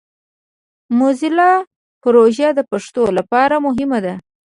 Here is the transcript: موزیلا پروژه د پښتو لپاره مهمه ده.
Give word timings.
موزیلا 0.97 1.51
پروژه 2.03 2.47
د 2.57 2.59
پښتو 2.71 3.03
لپاره 3.17 3.55
مهمه 3.65 3.99
ده. 4.05 4.13